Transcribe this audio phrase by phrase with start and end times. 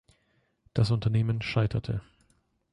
[0.73, 2.01] Das Unternehmen scheiterte.